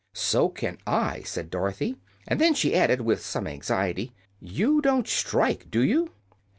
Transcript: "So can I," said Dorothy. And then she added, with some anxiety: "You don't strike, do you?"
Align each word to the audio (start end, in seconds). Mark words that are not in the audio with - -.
"So 0.15 0.49
can 0.49 0.79
I," 0.87 1.21
said 1.25 1.51
Dorothy. 1.51 1.95
And 2.27 2.41
then 2.41 2.55
she 2.55 2.73
added, 2.75 3.01
with 3.01 3.23
some 3.23 3.45
anxiety: 3.45 4.13
"You 4.39 4.81
don't 4.81 5.07
strike, 5.07 5.69
do 5.69 5.83
you?" 5.83 6.09